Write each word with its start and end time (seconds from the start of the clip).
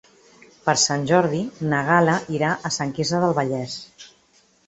Per 0.67 0.73
Sant 0.83 1.03
Jordi 1.11 1.41
na 1.73 1.83
Gal·la 1.91 2.15
irà 2.37 2.55
a 2.69 2.73
Sant 2.79 2.93
Quirze 2.99 3.23
del 3.25 3.37
Vallès. 3.41 3.79